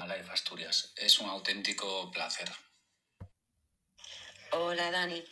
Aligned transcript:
a 0.00 0.32
Asturias. 0.32 0.92
Es 0.96 1.18
un 1.18 1.28
auténtico 1.28 2.10
placer. 2.10 2.50
Hola 4.52 4.90
Dani, 4.90 5.22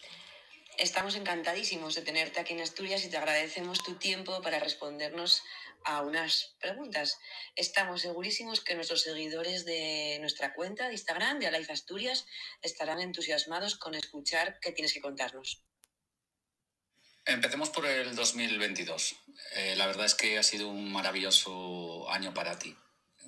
estamos 0.77 1.15
encantadísimos 1.17 1.95
de 1.95 2.03
tenerte 2.03 2.39
aquí 2.39 2.53
en 2.53 2.61
Asturias 2.61 3.03
y 3.05 3.11
te 3.11 3.17
agradecemos 3.17 3.83
tu 3.83 3.95
tiempo 3.95 4.43
para 4.43 4.59
respondernos 4.59 5.43
a 5.85 6.03
unas 6.03 6.55
preguntas. 6.61 7.19
Estamos 7.57 8.03
segurísimos 8.03 8.61
que 8.61 8.75
nuestros 8.75 9.03
seguidores 9.03 9.65
de 9.65 10.19
nuestra 10.21 10.53
cuenta 10.53 10.87
de 10.87 10.93
Instagram, 10.93 11.39
de 11.39 11.47
Alive 11.47 11.73
Asturias, 11.73 12.27
estarán 12.61 13.01
entusiasmados 13.01 13.77
con 13.77 13.95
escuchar 13.95 14.59
qué 14.61 14.73
tienes 14.73 14.93
que 14.93 15.01
contarnos. 15.01 15.63
Empecemos 17.25 17.71
por 17.71 17.87
el 17.87 18.15
2022. 18.15 19.17
Eh, 19.53 19.77
la 19.77 19.87
verdad 19.87 20.07
es 20.07 20.15
que 20.15 20.39
ha 20.39 20.43
sido 20.43 20.69
un 20.69 20.93
maravilloso 20.93 22.09
año 22.11 22.33
para 22.33 22.59
ti, 22.59 22.77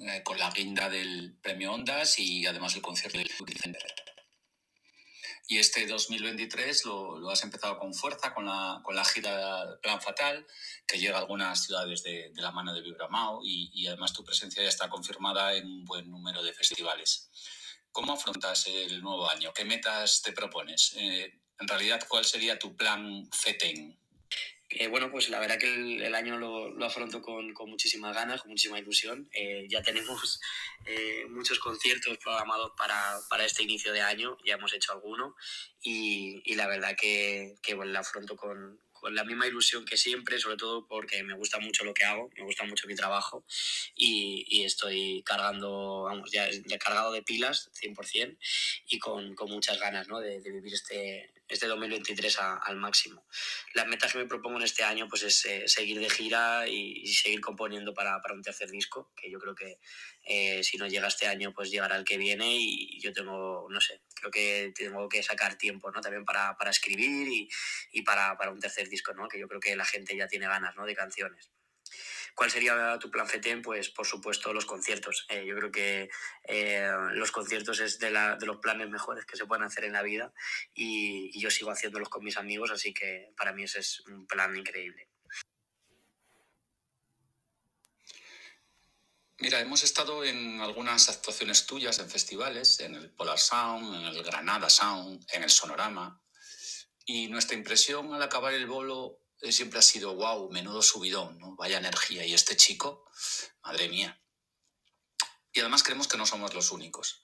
eh, 0.00 0.22
con 0.22 0.38
la 0.38 0.50
guinda 0.50 0.88
del 0.88 1.36
Premio 1.42 1.72
Ondas 1.72 2.18
y 2.18 2.46
además 2.46 2.74
el 2.74 2.82
concierto 2.82 3.18
del. 3.18 3.28
Y 5.48 5.58
este 5.58 5.84
2023 5.86 6.84
lo, 6.84 7.28
has 7.28 7.42
empezado 7.42 7.76
con 7.78 7.92
fuerza, 7.92 8.32
con 8.32 8.46
la, 8.46 8.80
con 8.84 8.94
la 8.94 9.04
gira 9.04 9.80
Plan 9.82 10.00
Fatal, 10.00 10.46
que 10.86 10.98
llega 10.98 11.16
a 11.16 11.20
algunas 11.20 11.64
ciudades 11.64 12.04
de, 12.04 12.30
de 12.32 12.42
la 12.42 12.52
mano 12.52 12.72
de 12.72 12.82
Vibramao 12.82 13.40
y, 13.44 13.68
y 13.74 13.88
además 13.88 14.12
tu 14.12 14.24
presencia 14.24 14.62
ya 14.62 14.68
está 14.68 14.88
confirmada 14.88 15.54
en 15.54 15.66
un 15.66 15.84
buen 15.84 16.08
número 16.08 16.42
de 16.42 16.52
festivales. 16.52 17.28
¿Cómo 17.92 18.12
afrontas 18.12 18.68
el 18.68 19.02
nuevo 19.02 19.28
año? 19.28 19.52
¿Qué 19.52 19.64
metas 19.64 20.22
te 20.22 20.32
propones? 20.32 20.94
Eh, 20.96 21.40
en 21.58 21.68
realidad, 21.68 22.00
¿cuál 22.08 22.24
sería 22.24 22.58
tu 22.58 22.76
plan 22.76 23.28
FETEN? 23.32 23.98
Eh, 24.72 24.86
bueno, 24.86 25.10
pues 25.10 25.28
la 25.30 25.40
verdad 25.40 25.58
que 25.58 25.66
el, 25.66 26.14
año 26.14 26.38
lo, 26.38 26.70
lo 26.70 26.86
afronto 26.86 27.20
con, 27.20 27.52
con, 27.54 27.68
muchísimas 27.68 28.14
ganas, 28.14 28.42
con 28.42 28.50
muchísima 28.50 28.78
ilusión. 28.78 29.28
Eh, 29.32 29.66
ya 29.68 29.82
tenemos 29.82 30.40
eh, 30.86 31.26
muchos 31.28 31.58
conciertos 31.58 32.18
programados 32.18 32.72
para, 32.76 33.18
para, 33.28 33.44
este 33.44 33.64
inicio 33.64 33.92
de 33.92 34.00
año, 34.00 34.38
ya 34.44 34.54
hemos 34.54 34.72
hecho 34.72 34.92
alguno 34.92 35.34
y, 35.82 36.40
y 36.44 36.54
la 36.54 36.68
verdad 36.68 36.96
que, 36.96 37.56
que 37.62 37.74
bueno, 37.74 37.98
afronto 37.98 38.36
con, 38.36 38.78
con 39.00 39.14
la 39.14 39.24
misma 39.24 39.46
ilusión 39.46 39.84
que 39.84 39.96
siempre, 39.96 40.38
sobre 40.38 40.56
todo 40.56 40.86
porque 40.86 41.22
me 41.22 41.34
gusta 41.34 41.58
mucho 41.58 41.84
lo 41.84 41.94
que 41.94 42.04
hago, 42.04 42.30
me 42.36 42.44
gusta 42.44 42.64
mucho 42.64 42.86
mi 42.86 42.94
trabajo 42.94 43.44
y, 43.94 44.44
y 44.48 44.64
estoy 44.64 45.22
cargando, 45.24 46.02
vamos, 46.02 46.30
ya 46.30 46.48
cargado 46.78 47.12
de 47.12 47.22
pilas 47.22 47.70
100% 47.80 48.36
y 48.88 48.98
con, 48.98 49.34
con 49.34 49.50
muchas 49.50 49.78
ganas 49.78 50.08
¿no? 50.08 50.20
de, 50.20 50.40
vivir 50.40 50.74
este, 50.74 51.32
este 51.48 51.66
2023 51.66 52.38
a, 52.40 52.56
al 52.56 52.76
máximo. 52.76 53.24
Las 53.74 53.86
metas 53.86 54.12
que 54.12 54.18
me 54.18 54.26
propongo 54.26 54.58
en 54.58 54.64
este 54.64 54.84
año 54.84 55.08
pues 55.08 55.22
es 55.22 55.44
eh, 55.46 55.64
seguir 55.66 55.98
de 55.98 56.10
gira 56.10 56.68
y, 56.68 57.02
y 57.02 57.14
seguir 57.14 57.40
componiendo 57.40 57.94
para, 57.94 58.20
para, 58.20 58.34
un 58.34 58.42
tercer 58.42 58.70
disco, 58.70 59.12
que 59.16 59.30
yo 59.30 59.38
creo 59.38 59.54
que 59.54 59.78
eh, 60.24 60.62
si 60.62 60.76
no 60.76 60.86
llega 60.86 61.08
este 61.08 61.26
año 61.26 61.52
pues 61.54 61.70
llegará 61.70 61.96
el 61.96 62.04
que 62.04 62.18
viene 62.18 62.56
y 62.58 63.00
yo 63.00 63.12
tengo, 63.12 63.66
no 63.70 63.80
sé, 63.80 64.00
creo 64.20 64.30
que 64.30 64.72
tengo 64.74 65.08
que 65.08 65.22
sacar 65.22 65.56
tiempo 65.56 65.90
¿no? 65.90 66.00
también 66.00 66.24
para, 66.24 66.56
para 66.56 66.70
escribir 66.70 67.28
y, 67.28 67.48
y 67.92 68.02
para, 68.02 68.36
para, 68.36 68.52
un 68.52 68.60
tercer 68.60 68.88
disco, 68.88 69.12
¿no? 69.14 69.28
que 69.28 69.38
yo 69.38 69.48
creo 69.48 69.60
que 69.60 69.74
la 69.74 69.84
gente 69.84 70.16
ya 70.16 70.28
tiene 70.28 70.46
ganas 70.46 70.76
¿no? 70.76 70.86
de 70.86 70.94
canciones. 70.94 71.50
¿Cuál 72.34 72.50
sería 72.50 72.98
tu 72.98 73.10
plan 73.10 73.28
FETEN? 73.28 73.60
Pues 73.60 73.90
por 73.90 74.06
supuesto 74.06 74.52
los 74.52 74.64
conciertos. 74.64 75.26
Eh, 75.28 75.44
yo 75.44 75.56
creo 75.56 75.70
que 75.70 76.08
eh, 76.44 76.90
los 77.12 77.32
conciertos 77.32 77.80
es 77.80 77.98
de, 77.98 78.10
la, 78.10 78.36
de, 78.36 78.46
los 78.46 78.58
planes 78.58 78.88
mejores 78.88 79.26
que 79.26 79.36
se 79.36 79.46
pueden 79.46 79.64
hacer 79.64 79.84
en 79.84 79.92
la 79.92 80.02
vida 80.02 80.32
y, 80.72 81.30
y, 81.34 81.40
yo 81.40 81.50
sigo 81.50 81.70
haciéndolos 81.70 82.08
con 82.08 82.24
mis 82.24 82.36
amigos, 82.36 82.70
así 82.70 82.94
que 82.94 83.32
para 83.36 83.52
mí 83.52 83.64
ese 83.64 83.80
es 83.80 84.00
un 84.06 84.26
plan 84.26 84.56
increíble. 84.56 85.09
Mira, 89.40 89.58
hemos 89.58 89.82
estado 89.84 90.22
en 90.22 90.60
algunas 90.60 91.08
actuaciones 91.08 91.64
tuyas 91.64 91.98
en 91.98 92.10
festivales, 92.10 92.78
en 92.80 92.94
el 92.94 93.10
Polar 93.10 93.38
Sound, 93.38 93.94
en 93.94 94.02
el 94.02 94.22
Granada 94.22 94.68
Sound, 94.68 95.24
en 95.32 95.42
el 95.42 95.48
Sonorama, 95.48 96.22
y 97.06 97.26
nuestra 97.28 97.56
impresión 97.56 98.12
al 98.12 98.22
acabar 98.22 98.52
el 98.52 98.66
bolo 98.66 99.22
eh, 99.40 99.50
siempre 99.50 99.78
ha 99.78 99.82
sido, 99.82 100.14
wow, 100.14 100.50
menudo 100.52 100.82
subidón, 100.82 101.38
¿no? 101.38 101.56
Vaya 101.56 101.78
energía. 101.78 102.26
Y 102.26 102.34
este 102.34 102.54
chico, 102.54 103.10
madre 103.64 103.88
mía. 103.88 104.22
Y 105.52 105.60
además 105.60 105.82
creemos 105.82 106.06
que 106.06 106.18
no 106.18 106.26
somos 106.26 106.52
los 106.52 106.70
únicos. 106.70 107.22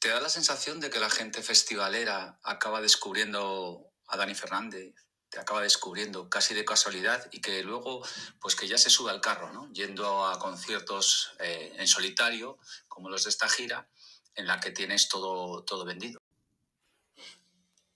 ¿Te 0.00 0.08
da 0.08 0.20
la 0.20 0.30
sensación 0.30 0.80
de 0.80 0.90
que 0.90 0.98
la 0.98 1.10
gente 1.10 1.42
festivalera 1.42 2.40
acaba 2.42 2.80
descubriendo 2.80 3.94
a 4.08 4.16
Dani 4.16 4.34
Fernández, 4.34 4.96
te 5.32 5.40
acaba 5.40 5.62
descubriendo 5.62 6.28
casi 6.28 6.52
de 6.52 6.62
casualidad 6.62 7.26
y 7.32 7.40
que 7.40 7.62
luego, 7.62 8.06
pues 8.38 8.54
que 8.54 8.68
ya 8.68 8.76
se 8.76 8.90
sube 8.90 9.10
al 9.10 9.22
carro, 9.22 9.50
¿no? 9.50 9.72
Yendo 9.72 10.26
a 10.26 10.38
conciertos 10.38 11.32
eh, 11.38 11.72
en 11.78 11.88
solitario, 11.88 12.58
como 12.86 13.08
los 13.08 13.24
de 13.24 13.30
esta 13.30 13.48
gira, 13.48 13.88
en 14.34 14.46
la 14.46 14.60
que 14.60 14.72
tienes 14.72 15.08
todo, 15.08 15.64
todo 15.64 15.86
vendido. 15.86 16.20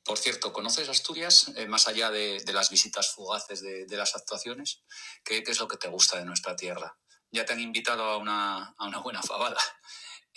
Por 0.02 0.16
cierto, 0.16 0.50
¿conoces 0.54 0.88
Asturias 0.88 1.52
eh, 1.56 1.66
más 1.66 1.88
allá 1.88 2.10
de, 2.10 2.42
las 2.54 2.70
visitas 2.70 3.12
fugaces 3.12 3.60
de, 3.60 3.84
de 3.84 3.96
las 3.98 4.16
actuaciones? 4.16 4.82
¿Qué, 5.22 5.44
¿Qué, 5.44 5.50
es 5.50 5.60
lo 5.60 5.68
que 5.68 5.76
te 5.76 5.88
gusta 5.88 6.16
de 6.16 6.24
nuestra 6.24 6.56
tierra? 6.56 6.96
Ya 7.30 7.44
te 7.44 7.52
han 7.52 7.60
invitado 7.60 8.04
a 8.04 8.16
una, 8.16 8.74
a 8.78 8.86
una 8.86 9.00
buena 9.00 9.22
fabada. 9.22 9.58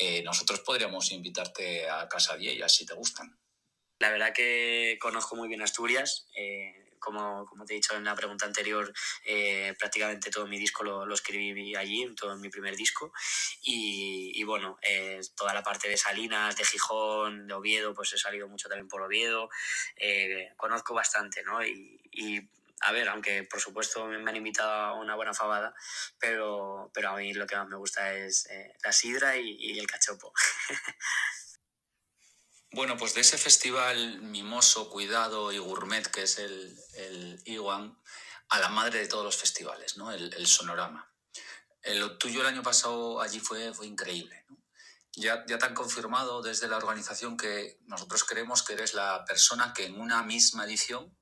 Eh, 0.01 0.23
nosotros 0.23 0.61
podríamos 0.61 1.11
invitarte 1.11 1.89
a 1.89 2.07
Casa 2.07 2.35
Vieja 2.35 2.67
si 2.69 2.85
te 2.85 2.93
gustan. 2.93 3.37
La 3.99 4.09
verdad 4.09 4.33
que 4.33 4.97
conozco 5.01 5.35
muy 5.35 5.49
bien 5.49 5.61
Asturias. 5.61 6.27
Eh, 6.35 6.88
como, 6.99 7.45
como, 7.45 7.65
te 7.65 7.73
he 7.73 7.75
dicho 7.75 7.95
en 7.95 8.03
la 8.03 8.15
pregunta 8.15 8.45
anterior, 8.45 8.91
eh, 9.25 9.73
prácticamente 9.77 10.29
todo 10.29 10.47
mi 10.47 10.59
disco 10.59 10.83
lo, 10.83 11.05
lo, 11.05 11.13
escribí 11.13 11.75
allí, 11.75 12.13
todo 12.15 12.35
mi 12.37 12.49
primer 12.49 12.75
disco. 12.75 13.11
Y, 13.63 14.31
y 14.35 14.43
bueno, 14.43 14.77
eh, 14.81 15.19
toda 15.35 15.53
la 15.53 15.63
parte 15.63 15.89
de 15.89 15.97
Salinas, 15.97 16.57
de 16.57 16.65
Gijón, 16.65 17.47
de 17.47 17.53
Oviedo, 17.53 17.93
pues 17.93 18.13
he 18.13 18.17
salido 18.17 18.47
mucho 18.47 18.69
también 18.69 18.87
por 18.87 19.01
Oviedo. 19.01 19.49
Eh, 19.95 20.51
conozco 20.57 20.93
bastante, 20.93 21.43
¿no? 21.43 21.65
Y, 21.65 21.99
y, 22.11 22.41
a 22.81 22.91
ver, 22.91 23.09
aunque 23.09 23.43
por 23.43 23.59
supuesto 23.59 24.05
me 24.05 24.29
han 24.29 24.35
invitado 24.37 24.71
a 24.71 24.93
una 24.93 25.15
buena 25.15 25.33
fabada, 25.33 25.73
pero, 26.17 26.89
pero 26.93 27.09
a 27.09 27.17
mí 27.17 27.33
lo 27.33 27.45
que 27.45 27.55
más 27.55 27.67
me 27.67 27.75
gusta 27.75 28.13
es 28.13 28.45
eh, 28.49 28.73
la 28.83 28.93
sidra 28.93 29.37
y, 29.37 29.57
y 29.59 29.79
el 29.79 29.87
cachopo. 29.87 30.31
Bueno, 32.71 32.97
pues 32.97 33.15
de 33.15 33.21
ese 33.21 33.37
festival 33.37 34.21
mimoso, 34.21 34.91
cuidado 34.91 35.51
y 35.51 35.57
gourmet 35.57 36.05
que 36.07 36.23
es 36.23 36.37
el, 36.37 36.77
el 36.93 37.41
Iwan, 37.45 37.99
a 38.49 38.59
la 38.59 38.69
madre 38.69 38.99
de 38.99 39.07
todos 39.07 39.25
los 39.25 39.37
festivales, 39.37 39.97
¿no? 39.97 40.11
El, 40.11 40.31
el 40.33 40.45
Sonorama. 40.45 41.11
Lo 41.83 42.17
tuyo 42.17 42.41
el 42.41 42.47
año 42.47 42.61
pasado 42.61 43.21
allí 43.21 43.39
fue, 43.39 43.73
fue 43.73 43.87
increíble. 43.87 44.45
Ya, 45.13 45.43
ya 45.47 45.57
te 45.57 45.65
han 45.65 45.73
confirmado 45.73 46.43
desde 46.43 46.67
la 46.67 46.77
organización 46.77 47.37
que 47.37 47.79
nosotros 47.87 48.23
creemos 48.23 48.61
que 48.61 48.73
eres 48.73 48.93
la 48.93 49.25
persona 49.25 49.73
que 49.73 49.85
en 49.85 49.99
una 49.99 50.21
misma 50.21 50.65
edición 50.65 51.17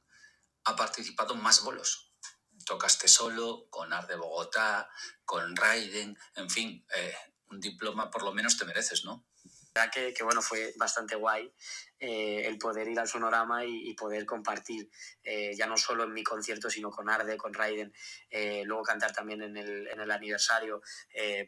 ha 0.65 0.75
participado 0.75 1.33
en 1.33 1.41
más 1.41 1.63
bolos. 1.63 2.11
Tocaste 2.65 3.07
solo, 3.07 3.69
con 3.69 3.93
Art 3.93 4.09
de 4.09 4.15
Bogotá, 4.17 4.89
con 5.23 5.55
Raiden, 5.55 6.17
en 6.35 6.49
fin, 6.49 6.85
eh, 6.93 7.15
un 7.49 7.61
diploma 7.61 8.11
por 8.11 8.23
lo 8.23 8.33
menos 8.33 8.57
te 8.57 8.65
mereces, 8.65 9.05
¿no? 9.05 9.25
Que, 9.91 10.13
bueno, 10.23 10.41
fue 10.41 10.73
bastante 10.77 11.15
guay 11.15 11.51
eh, 11.99 12.43
el 12.45 12.57
poder 12.57 12.87
ir 12.87 12.99
al 12.99 13.07
sonorama 13.07 13.65
y, 13.65 13.89
y 13.89 13.93
poder 13.95 14.25
compartir, 14.25 14.89
eh, 15.23 15.55
ya 15.55 15.65
no 15.65 15.77
solo 15.77 16.03
en 16.03 16.13
mi 16.13 16.23
concierto, 16.23 16.69
sino 16.69 16.91
con 16.91 17.09
Arde, 17.09 17.37
con 17.37 17.53
Raiden, 17.53 17.91
eh, 18.29 18.63
luego 18.65 18.83
cantar 18.83 19.13
también 19.13 19.41
en 19.41 19.57
el, 19.57 19.87
en 19.87 19.99
el 19.99 20.11
aniversario. 20.11 20.81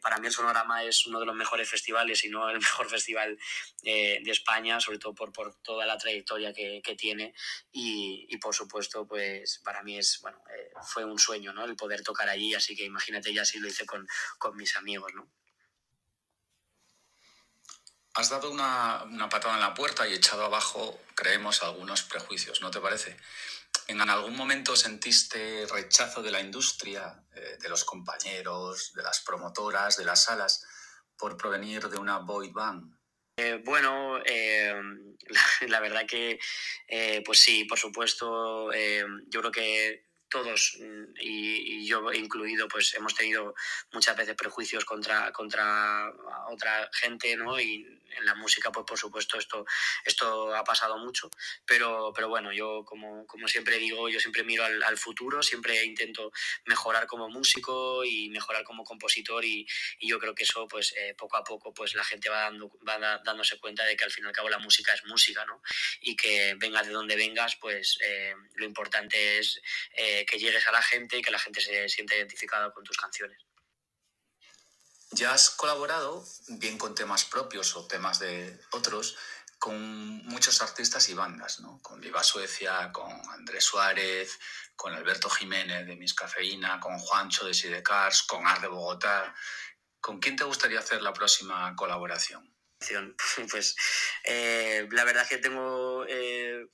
Para 0.02 0.18
mí 0.18 0.26
el 0.26 0.32
sonorama 0.32 0.82
es 0.84 1.06
uno 1.06 1.20
de 1.20 1.26
los 1.26 1.36
mejores 1.36 1.68
festivales, 1.68 2.18
si 2.18 2.28
no 2.28 2.48
el 2.48 2.58
mejor 2.58 2.88
festival 2.90 3.38
de 3.82 4.22
España, 4.26 4.80
sobre 4.80 4.98
todo 4.98 5.14
por, 5.14 5.32
por 5.32 5.54
toda 5.62 5.86
la 5.86 5.98
trayectoria 5.98 6.52
que, 6.52 6.80
que 6.82 6.96
tiene 6.96 7.32
y, 7.70 8.26
y, 8.28 8.38
por 8.38 8.54
supuesto, 8.54 9.06
pues 9.06 9.60
para 9.64 9.82
mí 9.82 9.98
es, 9.98 10.18
bueno, 10.20 10.42
fue 10.82 11.04
un 11.04 11.18
sueño, 11.18 11.52
¿no? 11.52 11.64
El 11.64 11.76
poder 11.76 12.02
tocar 12.02 12.28
allí, 12.28 12.54
así 12.54 12.74
que 12.74 12.84
imagínate 12.84 13.32
ya 13.32 13.44
si 13.44 13.60
lo 13.60 13.68
hice 13.68 13.86
con, 13.86 14.06
con 14.38 14.56
mis 14.56 14.76
amigos, 14.76 15.12
¿no? 15.14 15.30
Has 18.14 18.30
dado 18.30 18.50
una, 18.50 19.04
una, 19.04 19.28
patada 19.28 19.54
en 19.54 19.60
la 19.60 19.74
puerta 19.74 20.06
y 20.06 20.14
echado 20.14 20.44
abajo, 20.44 21.00
creemos, 21.14 21.62
algunos 21.62 22.02
prejuicios, 22.02 22.60
¿no 22.60 22.70
te 22.70 22.80
parece? 22.80 23.16
¿En 23.86 24.00
algún 24.00 24.36
momento 24.36 24.74
sentiste 24.74 25.66
rechazo 25.66 26.22
de 26.22 26.30
la 26.30 26.40
industria, 26.40 27.22
eh, 27.34 27.56
de 27.60 27.68
los 27.68 27.84
compañeros, 27.84 28.92
de 28.94 29.02
las 29.02 29.20
promotoras, 29.20 29.96
de 29.96 30.04
las 30.04 30.24
salas, 30.24 30.64
por 31.16 31.36
provenir 31.36 31.88
de 31.88 31.98
una 31.98 32.18
boy 32.18 32.50
band? 32.50 33.00
Eh, 33.36 33.60
bueno, 33.64 34.20
eh, 34.24 34.74
la, 35.68 35.80
verdad 35.80 36.06
que, 36.06 36.38
eh, 36.88 37.22
pues 37.24 37.40
sí, 37.40 37.64
por 37.64 37.78
supuesto, 37.78 38.72
eh, 38.72 39.04
yo 39.28 39.40
creo 39.40 39.52
que 39.52 40.04
todos, 40.28 40.76
mm, 40.78 41.14
y, 41.20 41.86
yo 41.86 42.12
incluido, 42.12 42.68
pues 42.68 42.92
hemos 42.94 43.14
tenido 43.14 43.54
muchas 43.92 44.16
veces 44.16 44.36
prejuicios 44.36 44.84
contra, 44.84 45.32
contra 45.32 46.12
otra 46.50 46.90
gente, 46.92 47.34
¿no? 47.36 47.58
Y 47.58 47.99
en 48.16 48.26
la 48.26 48.34
música, 48.34 48.70
pues 48.70 48.86
por 48.86 48.98
supuesto, 48.98 49.38
esto, 49.38 49.64
esto 50.04 50.54
ha 50.54 50.64
pasado 50.64 50.98
mucho, 50.98 51.30
pero, 51.64 52.12
pero 52.14 52.28
bueno, 52.28 52.52
yo 52.52 52.84
como, 52.84 53.26
como 53.26 53.48
siempre 53.48 53.78
digo, 53.78 54.08
yo 54.08 54.20
siempre 54.20 54.42
miro 54.44 54.64
al, 54.64 54.98
futuro, 54.98 55.42
siempre 55.42 55.82
intento 55.84 56.30
mejorar 56.66 57.06
como 57.06 57.28
músico 57.28 58.04
y 58.04 58.28
mejorar 58.28 58.64
como 58.64 58.84
compositor 58.84 59.44
y, 59.44 59.66
y 59.98 60.08
yo 60.08 60.18
creo 60.18 60.34
que 60.34 60.42
eso, 60.42 60.66
pues 60.68 60.92
eh, 60.96 61.14
poco 61.16 61.36
a 61.36 61.44
poco, 61.44 61.72
pues 61.72 61.94
la 61.94 62.04
gente 62.04 62.28
va, 62.28 62.42
dando, 62.42 62.70
va 62.86 63.20
dándose 63.24 63.58
cuenta 63.58 63.84
de 63.84 63.96
que 63.96 64.04
al 64.04 64.10
fin 64.10 64.24
y 64.24 64.28
al 64.28 64.32
cabo 64.32 64.48
la 64.48 64.58
música 64.58 64.92
es 64.92 65.04
música, 65.04 65.44
¿no? 65.46 65.62
Y 66.00 66.16
que 66.16 66.54
vengas 66.56 66.86
de 66.86 66.92
donde 66.92 67.16
vengas, 67.16 67.56
pues 67.56 67.98
eh, 68.02 68.34
lo 68.54 68.64
importante 68.64 69.38
es 69.38 69.60
eh, 69.94 70.24
que 70.26 70.38
llegues 70.38 70.66
a 70.66 70.72
la 70.72 70.82
gente 70.82 71.18
y 71.18 71.22
que 71.22 71.30
la 71.30 71.38
gente 71.38 71.60
se 71.60 71.88
sienta 71.88 72.16
identificada 72.16 72.72
con 72.72 72.84
tus 72.84 72.96
canciones. 72.96 73.49
Ya 75.12 75.32
has 75.32 75.50
colaborado, 75.50 76.24
bien 76.48 76.78
con 76.78 76.94
temas 76.94 77.24
propios 77.24 77.74
o 77.76 77.86
temas 77.86 78.20
de 78.20 78.60
otros, 78.70 79.16
con 79.58 80.24
muchos 80.26 80.62
artistas 80.62 81.08
y 81.08 81.14
bandas, 81.14 81.60
¿no? 81.60 81.80
Con 81.82 82.00
Viva 82.00 82.22
Suecia, 82.22 82.90
con 82.92 83.10
Andrés 83.30 83.64
Suárez, 83.64 84.38
con 84.76 84.94
Alberto 84.94 85.28
Jiménez 85.28 85.86
de 85.86 85.96
Miss 85.96 86.14
Cafeína, 86.14 86.80
con 86.80 86.98
Juancho 86.98 87.44
de 87.44 87.52
Sidecars, 87.52 88.22
con 88.22 88.46
Ar 88.46 88.60
de 88.60 88.68
Bogotá. 88.68 89.34
¿Con 90.00 90.18
quién 90.20 90.36
te 90.36 90.44
gustaría 90.44 90.78
hacer 90.78 91.02
la 91.02 91.12
próxima 91.12 91.74
colaboración? 91.76 92.50
Pues 93.50 93.76
eh, 94.24 94.88
la 94.90 95.04
verdad 95.04 95.24
es 95.24 95.28
que 95.28 95.38
tengo 95.38 96.06
eh, 96.08 96.66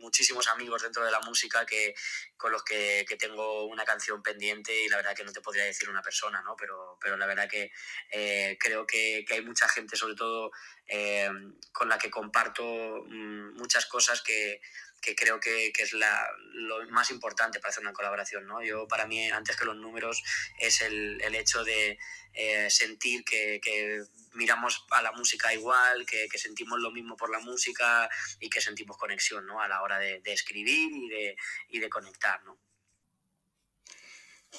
muchísimos 0.00 0.48
amigos 0.48 0.82
dentro 0.82 1.04
de 1.04 1.10
la 1.10 1.20
música 1.20 1.64
que, 1.64 1.94
con 2.36 2.52
los 2.52 2.64
que, 2.64 3.04
que, 3.08 3.16
tengo 3.16 3.66
una 3.66 3.84
canción 3.84 4.22
pendiente 4.22 4.84
y 4.84 4.88
la 4.88 4.96
verdad 4.96 5.14
que 5.14 5.24
no 5.24 5.32
te 5.32 5.40
podría 5.40 5.64
decir 5.64 5.88
una 5.88 6.02
persona, 6.02 6.42
¿no? 6.42 6.56
Pero, 6.56 6.98
pero 7.00 7.16
la 7.16 7.26
verdad 7.26 7.48
que 7.48 7.70
eh, 8.10 8.56
creo 8.58 8.86
que, 8.86 9.24
que, 9.26 9.34
hay 9.34 9.42
mucha 9.42 9.68
gente, 9.68 9.96
sobre 9.96 10.14
todo 10.14 10.50
eh, 10.92 11.30
con 11.72 11.88
la 11.88 11.98
que 11.98 12.10
comparto 12.10 12.64
mm, 13.06 13.56
muchas 13.56 13.86
cosas 13.86 14.22
que, 14.22 14.60
que 15.00 15.14
creo 15.14 15.38
que, 15.38 15.72
que, 15.72 15.82
es 15.82 15.92
la, 15.92 16.28
lo 16.52 16.84
más 16.90 17.10
importante 17.10 17.60
para 17.60 17.70
hacer 17.70 17.82
una 17.82 17.92
colaboración. 17.92 18.46
¿no? 18.46 18.62
Yo, 18.62 18.88
para 18.88 19.06
mí, 19.06 19.30
antes 19.30 19.56
que 19.56 19.64
los 19.64 19.76
números, 19.76 20.22
es 20.58 20.82
el, 20.82 21.20
el 21.22 21.34
hecho 21.36 21.62
de 21.62 21.96
eh, 22.34 22.68
sentir 22.70 23.24
que, 23.24 23.60
que, 23.62 24.02
miramos 24.32 24.84
a 24.90 25.02
la 25.02 25.12
música 25.12 25.52
igual, 25.52 26.06
que, 26.06 26.28
que, 26.28 26.38
sentimos 26.38 26.78
lo 26.78 26.90
mismo 26.90 27.16
por 27.16 27.30
la 27.30 27.40
música 27.40 28.08
y 28.38 28.48
que 28.48 28.60
sentimos 28.60 28.96
conexión 28.96 29.44
¿no? 29.46 29.60
a 29.60 29.68
la 29.68 29.82
hora 29.82 29.98
de, 29.98 30.20
de 30.20 30.32
escribir 30.32 30.92
y 30.92 31.08
de, 31.08 31.36
y 31.68 31.78
de 31.80 31.88
conectar. 31.88 32.42
¿no? 32.44 32.58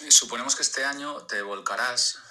Suponemos 0.10 0.56
que 0.56 0.64
este 0.64 0.84
año 0.84 1.26
te 1.26 1.42
volcarás 1.42 2.22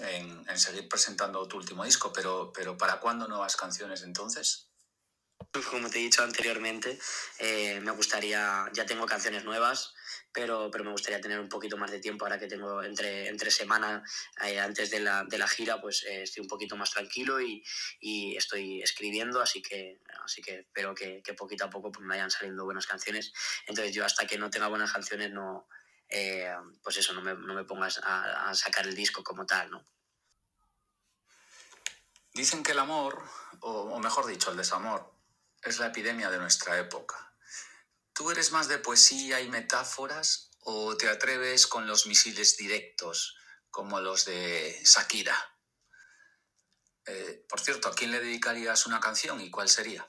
en, 0.00 0.44
en, 0.48 0.58
seguir 0.58 0.88
presentando 0.88 1.46
tu 1.46 1.56
último 1.56 1.84
disco, 1.84 2.12
pero, 2.12 2.52
pero 2.52 2.76
¿para 2.76 3.00
cuándo 3.00 3.28
nuevas 3.28 3.56
canciones 3.56 4.02
entonces? 4.02 4.68
Como 5.70 5.88
te 5.88 5.98
he 5.98 6.02
dicho 6.02 6.22
anteriormente, 6.22 6.98
eh, 7.38 7.80
me 7.80 7.92
gustaría, 7.92 8.68
ya 8.72 8.86
tengo 8.86 9.06
canciones 9.06 9.44
nuevas, 9.44 9.94
pero, 10.32 10.68
pero 10.70 10.84
me 10.84 10.90
gustaría 10.90 11.20
tener 11.20 11.38
un 11.38 11.48
poquito 11.48 11.76
más 11.76 11.92
de 11.92 12.00
tiempo 12.00 12.24
ahora 12.24 12.40
que 12.40 12.48
tengo 12.48 12.82
entre, 12.82 13.28
entre 13.28 13.50
semana, 13.50 14.02
eh, 14.44 14.58
antes 14.58 14.90
de 14.90 15.00
la, 15.00 15.24
de 15.24 15.38
la, 15.38 15.46
gira, 15.46 15.80
pues 15.80 16.02
eh, 16.04 16.22
estoy 16.22 16.42
un 16.42 16.48
poquito 16.48 16.76
más 16.76 16.90
tranquilo 16.90 17.40
y, 17.40 17.62
y, 18.00 18.36
estoy 18.36 18.82
escribiendo, 18.82 19.40
así 19.40 19.62
que, 19.62 20.00
así 20.24 20.42
que 20.42 20.60
espero 20.60 20.94
que, 20.94 21.22
que 21.22 21.34
poquito 21.34 21.66
a 21.66 21.70
poco 21.70 21.92
pues, 21.92 22.04
me 22.04 22.14
vayan 22.14 22.30
saliendo 22.30 22.64
buenas 22.64 22.86
canciones. 22.86 23.32
Entonces 23.66 23.94
yo 23.94 24.04
hasta 24.04 24.26
que 24.26 24.38
no 24.38 24.50
tenga 24.50 24.66
buenas 24.66 24.92
canciones 24.92 25.30
no, 25.30 25.68
eh, 26.08 26.54
pues 26.82 26.96
eso, 26.96 27.12
no 27.12 27.22
me, 27.22 27.34
no 27.34 27.54
me 27.54 27.64
pongas 27.64 28.00
a, 28.02 28.54
sacar 28.54 28.86
el 28.86 28.94
disco 28.94 29.22
como 29.24 29.46
tal, 29.46 29.70
¿no? 29.70 29.84
Dicen 32.32 32.62
que 32.62 32.72
el 32.72 32.78
amor, 32.78 33.22
o, 33.60 33.70
o 33.70 33.98
mejor 34.00 34.26
dicho, 34.26 34.50
el 34.50 34.56
desamor, 34.56 35.14
es 35.62 35.78
la 35.78 35.86
epidemia 35.86 36.30
de 36.30 36.38
nuestra 36.38 36.78
época. 36.78 37.32
¿Tú 38.12 38.30
eres 38.30 38.52
más 38.52 38.68
de 38.68 38.78
poesía 38.78 39.40
y 39.40 39.48
metáforas 39.48 40.50
o 40.60 40.96
te 40.96 41.08
atreves 41.08 41.66
con 41.66 41.86
los 41.86 42.06
misiles 42.06 42.56
directos 42.56 43.36
como 43.70 44.00
los 44.00 44.24
de 44.24 44.80
Shakira? 44.84 45.36
Eh, 47.06 47.44
por 47.48 47.60
cierto, 47.60 47.88
¿a 47.88 47.94
quién 47.94 48.10
le 48.10 48.20
dedicarías 48.20 48.86
una 48.86 49.00
canción 49.00 49.40
y 49.40 49.50
cuál 49.50 49.68
sería? 49.68 50.08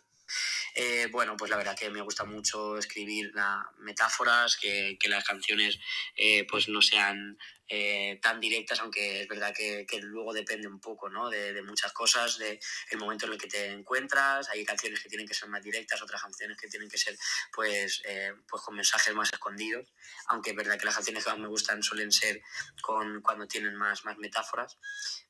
Eh, 0.77 1.07
bueno, 1.09 1.37
pues 1.37 1.49
la 1.49 1.55
verdad 1.55 1.77
que 1.77 1.89
me 1.89 2.01
gusta 2.01 2.25
mucho 2.25 2.77
escribir 2.77 3.31
la, 3.33 3.65
metáforas, 3.79 4.57
que, 4.57 4.97
que, 4.99 5.07
las 5.07 5.23
canciones 5.23 5.79
eh, 6.17 6.45
pues 6.49 6.67
no 6.67 6.81
sean 6.81 7.37
eh, 7.67 8.19
tan 8.21 8.39
directas, 8.39 8.79
aunque 8.79 9.21
es 9.21 9.27
verdad 9.27 9.53
que, 9.55 9.85
que, 9.87 9.99
luego 9.99 10.33
depende 10.33 10.67
un 10.67 10.79
poco 10.79 11.09
¿no? 11.09 11.29
de, 11.29 11.51
de 11.51 11.63
muchas 11.63 11.91
cosas, 11.93 12.37
del 12.37 12.59
de 12.91 12.97
momento 12.97 13.25
en 13.25 13.33
el 13.33 13.37
que 13.39 13.47
te 13.47 13.71
encuentras. 13.71 14.49
Hay 14.49 14.63
canciones 14.63 15.01
que 15.01 15.09
tienen 15.09 15.27
que 15.27 15.33
ser 15.33 15.49
más 15.49 15.63
directas, 15.63 16.01
otras 16.01 16.21
canciones 16.21 16.57
que 16.57 16.67
tienen 16.67 16.89
que 16.89 16.97
ser 16.97 17.17
pues, 17.51 18.03
eh, 18.05 18.33
pues 18.47 18.61
con 18.61 18.75
mensajes 18.75 19.13
más 19.15 19.33
escondidos, 19.33 19.93
aunque 20.27 20.51
es 20.51 20.55
verdad 20.55 20.77
que 20.77 20.85
las 20.85 20.95
canciones 20.95 21.23
que 21.23 21.31
más 21.31 21.39
me 21.39 21.47
gustan 21.47 21.81
suelen 21.81 22.11
ser 22.11 22.41
con, 22.81 23.21
cuando 23.21 23.47
tienen 23.47 23.75
más, 23.75 24.05
más 24.05 24.17
metáforas. 24.17 24.77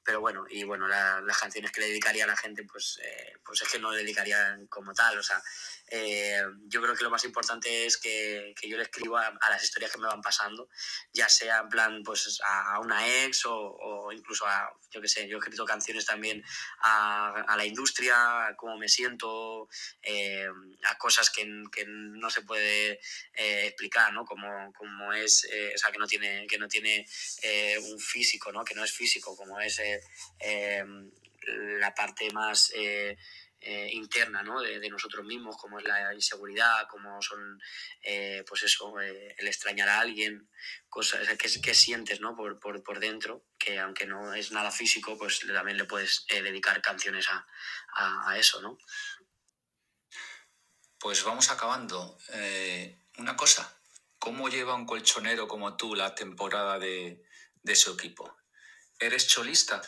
Pero 0.04 0.20
bueno, 0.20 0.46
y 0.50 0.64
bueno, 0.64 0.88
la, 0.88 1.22
las 1.22 1.38
canciones 1.40 1.72
que 1.72 1.82
le 1.82 1.88
dedicaría 1.88 2.26
a 2.26 2.28
la 2.28 2.38
gente, 2.38 2.64
pues, 2.64 3.00
eh, 3.02 3.34
pues 3.44 3.62
es 3.62 3.70
que 3.70 3.80
no 3.80 3.92
le 3.92 4.00
dedicaría 4.00 4.60
como 4.70 4.94
tal. 4.94 5.18
O 5.18 5.24
sea, 5.24 5.42
eh, 5.88 6.44
yo 6.68 6.82
creo 6.82 6.96
que 6.96 7.04
lo 7.04 7.10
más 7.10 7.24
importante 7.24 7.86
es 7.86 7.98
que, 7.98 8.54
que 8.60 8.70
yo 8.70 8.78
le 8.78 8.84
escribo 8.84 9.18
a, 9.18 9.28
a, 9.28 9.50
las 9.50 9.64
historias 9.64 9.92
que 9.92 10.00
me 10.00 10.08
van 10.08 10.22
pasando, 10.22 10.70
ya 11.14 11.30
sea 11.30 11.60
en 11.60 11.70
plan 11.70 12.04
pues 12.04 12.25
a, 12.44 12.80
una 12.80 13.08
ex 13.24 13.46
o, 13.46 14.12
incluso 14.12 14.46
a, 14.46 14.72
yo 14.92 15.02
qué 15.02 15.08
sé, 15.08 15.28
yo 15.28 15.38
he 15.38 15.40
escrito 15.40 15.66
canciones 15.66 16.06
también 16.06 16.44
a, 16.82 17.56
la 17.58 17.66
industria, 17.66 18.48
a 18.48 18.56
cómo 18.56 18.78
me 18.78 18.90
siento, 18.90 19.68
eh, 20.02 20.48
a 20.84 20.98
cosas 20.98 21.30
que, 21.30 21.46
que, 21.72 21.86
no 21.88 22.30
se 22.30 22.42
puede 22.42 23.00
eh, 23.34 23.68
explicar, 23.68 24.14
¿no? 24.14 24.26
Como, 24.26 24.74
como 24.74 25.14
es, 25.14 25.48
eh, 25.52 25.74
o 25.76 25.78
sea, 25.78 25.92
que 25.92 26.00
no 26.00 26.08
tiene, 26.08 26.48
que 26.48 26.58
no 26.58 26.68
tiene 26.68 27.06
un 27.82 28.00
físico, 28.00 28.52
¿no? 28.52 28.64
Que 28.64 28.76
no 28.76 28.84
es 28.84 28.92
físico, 28.92 29.36
como 29.36 29.60
es 29.60 29.82
la 31.48 31.94
parte 31.94 32.30
más 32.32 32.72
eh, 33.68 33.90
interna 33.94 34.44
¿no? 34.44 34.62
de, 34.62 34.88
nosotros 34.92 35.26
mismos, 35.26 35.58
como 35.58 35.80
es 35.80 35.86
la 35.86 36.14
inseguridad, 36.14 36.88
como 36.88 37.20
son, 37.20 37.60
eh, 38.04 38.44
pues 38.48 38.62
eso, 38.62 39.02
eh, 39.02 39.34
el 39.40 39.48
extrañar 39.48 39.90
a 39.90 40.02
alguien, 40.02 40.48
cosas 40.88 41.28
que, 41.30 41.62
que 41.62 41.74
sientes 41.74 42.22
¿no? 42.22 42.36
por, 42.36 42.60
por, 42.60 42.84
por, 42.84 43.00
dentro, 43.00 43.48
que 43.58 43.80
aunque 43.80 44.06
no 44.06 44.36
es 44.36 44.52
nada 44.52 44.70
físico, 44.70 45.18
pues 45.18 45.40
también 45.40 45.78
le 45.80 45.86
puedes 45.86 46.28
dedicar 46.28 46.80
canciones 46.80 47.28
a, 47.28 47.48
a, 47.96 48.30
a, 48.30 48.38
eso, 48.38 48.62
¿no? 48.62 48.78
Pues 51.00 51.24
vamos 51.24 51.50
acabando. 51.50 52.20
Una 53.18 53.36
cosa, 53.36 53.80
¿cómo 54.20 54.48
lleva 54.48 54.76
un 54.76 54.86
colchonero 54.86 55.48
como 55.48 55.76
tú 55.76 55.96
la 55.96 56.14
temporada 56.14 56.78
de, 56.78 57.26
de 57.64 57.76
su 57.76 57.94
equipo? 57.94 58.38
¿Eres 59.00 59.28
cholista? 59.28 59.82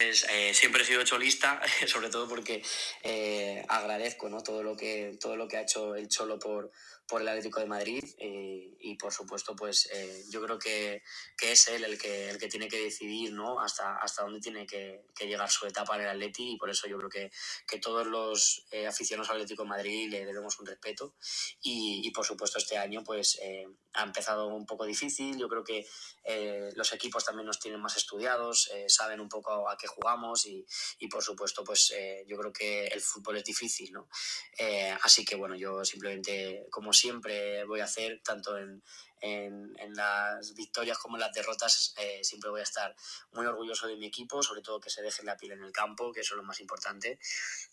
Eh, 0.00 0.52
siempre 0.54 0.82
he 0.82 0.84
sido 0.84 1.04
cholista, 1.04 1.60
sobre 1.86 2.10
todo 2.10 2.28
porque 2.28 2.62
eh, 3.04 3.64
agradezco 3.68 4.28
¿no? 4.28 4.42
todo, 4.42 4.64
lo 4.64 4.76
que, 4.76 5.16
todo 5.20 5.36
lo 5.36 5.46
que 5.46 5.56
ha 5.56 5.62
hecho 5.62 5.94
el 5.94 6.08
Cholo 6.08 6.38
por, 6.38 6.72
por 7.06 7.20
el 7.20 7.28
Atlético 7.28 7.60
de 7.60 7.66
Madrid 7.66 8.04
eh, 8.18 8.76
y 8.80 8.96
por 8.96 9.12
supuesto 9.12 9.54
pues 9.54 9.88
eh, 9.92 10.24
yo 10.30 10.42
creo 10.42 10.58
que, 10.58 11.02
que, 11.36 11.52
es 11.52 11.68
él 11.68 11.84
el 11.84 11.98
que, 11.98 12.30
el 12.30 12.38
que 12.38 12.48
tiene 12.48 12.68
que 12.68 12.78
decidir 12.78 13.32
¿no? 13.32 13.60
hasta, 13.60 13.96
hasta 13.96 14.22
dónde 14.22 14.40
tiene 14.40 14.66
que, 14.66 15.04
que 15.14 15.26
llegar 15.26 15.50
su 15.50 15.66
etapa 15.66 15.96
en 15.96 16.02
el 16.02 16.08
Atleti 16.08 16.52
y 16.52 16.56
por 16.56 16.70
eso 16.70 16.86
yo 16.88 16.96
creo 16.98 17.10
que, 17.10 17.30
que 17.66 17.78
todos 17.78 18.06
los 18.06 18.66
eh, 18.70 18.86
aficionados 18.86 19.30
al 19.30 19.36
Atlético 19.36 19.64
de 19.64 19.68
Madrid 19.68 20.10
le 20.10 20.24
debemos 20.24 20.58
un 20.60 20.66
respeto 20.66 21.14
y, 21.60 22.06
y 22.06 22.10
por 22.10 22.24
supuesto 22.24 22.58
este 22.58 22.78
año 22.78 23.02
pues 23.04 23.38
eh, 23.42 23.66
ha 23.92 24.02
empezado 24.02 24.48
un 24.48 24.66
poco 24.66 24.86
difícil, 24.86 25.38
yo 25.38 25.48
creo 25.48 25.62
que 25.62 25.86
eh, 26.24 26.70
los 26.74 26.92
equipos 26.92 27.24
también 27.24 27.46
nos 27.46 27.60
tienen 27.60 27.80
más 27.80 27.96
estudiados, 27.96 28.70
saben 28.88 29.20
un 29.20 29.28
poco 29.28 29.68
a 29.68 29.76
qué 29.76 29.86
jugamos 29.86 30.46
y, 30.46 30.66
y 30.98 31.08
por 31.08 31.22
supuesto 31.22 31.62
pues 31.62 31.94
yo 32.26 32.36
creo 32.38 32.52
que 32.52 32.86
el 32.86 33.00
fútbol 33.00 33.36
es 33.36 33.44
difícil, 33.44 33.92
¿no? 33.92 34.08
así 35.02 35.24
que 35.24 35.36
bueno, 35.36 35.54
yo 35.54 35.84
simplemente 35.84 36.66
como 36.70 36.93
siempre 36.94 37.64
voy 37.64 37.80
a 37.80 37.84
hacer, 37.84 38.20
tanto 38.24 38.56
en, 38.56 38.82
en, 39.24 39.94
las 39.94 40.54
victorias 40.54 40.98
como 40.98 41.16
en 41.16 41.20
las 41.20 41.32
derrotas, 41.32 41.94
eh, 41.98 42.20
siempre 42.22 42.50
voy 42.50 42.60
a 42.60 42.64
estar 42.64 42.94
muy 43.32 43.46
orgulloso 43.46 43.86
de 43.86 43.96
mi 43.96 44.06
equipo, 44.06 44.42
sobre 44.42 44.60
todo 44.60 44.80
que 44.80 44.90
se 44.90 45.02
deje 45.02 45.22
la 45.22 45.36
piel 45.36 45.52
en 45.52 45.62
el 45.62 45.72
campo, 45.72 46.12
que 46.12 46.20
eso 46.20 46.34
es 46.34 46.38
lo 46.38 46.42
más 46.42 46.60
importante, 46.60 47.18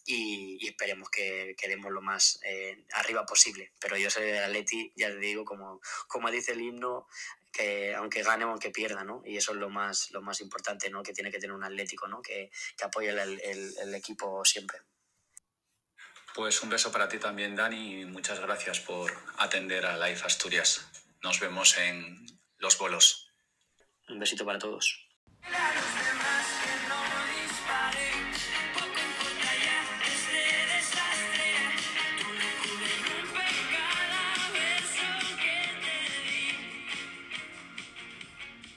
y, 0.06 0.66
esperemos 0.68 1.10
que 1.10 1.56
quedemos 1.58 1.92
lo 1.92 2.01
más 2.01 2.40
eh, 2.44 2.86
arriba 2.94 3.25
posible. 3.25 3.72
Pero 3.80 3.98
yo 3.98 4.10
soy 4.10 4.25
del 4.25 4.44
Atleti, 4.44 4.94
ya 4.96 5.08
te 5.08 5.18
digo, 5.18 5.44
como, 5.44 5.82
como 6.08 6.32
dice 6.32 6.54
el 6.54 6.62
himno, 6.62 7.08
que 7.51 7.94
aunque 7.96 8.24
gane 8.24 8.46
o 8.46 8.51
aunque 8.51 8.70
pierda, 8.70 9.04
¿no? 9.04 9.22
Y 9.25 9.36
eso 9.36 9.51
es 9.51 9.58
lo 9.58 9.70
más, 9.70 10.12
lo 10.12 10.22
más 10.22 10.40
importante, 10.40 10.90
¿no? 10.90 11.04
Que 11.04 11.13
tiene 11.13 11.32
que 11.32 11.40
tener 11.40 11.54
un 11.54 11.63
atlético, 11.63 12.08
¿no? 12.08 12.22
Que, 12.22 12.50
que 12.78 12.86
apoye 12.86 13.10
el, 13.10 13.42
el 13.78 13.96
equipo 13.96 14.46
siempre. 14.46 14.80
Pues 16.34 16.62
un 16.64 16.70
beso 16.70 16.92
para 16.92 17.10
ti 17.10 17.18
también, 17.18 17.56
Dani, 17.56 18.02
y 18.02 18.06
muchas 18.06 18.40
gracias 18.40 18.80
por 18.80 19.12
atender 19.38 19.86
a 19.86 19.98
Life 19.98 20.26
Asturias. 20.26 20.88
nos 21.24 21.40
vemos 21.40 21.78
en 21.78 22.26
los 22.58 22.78
bolos. 22.78 23.28
Un 24.08 24.20
besito 24.20 24.46
para 24.46 24.58
todos. 24.58 25.08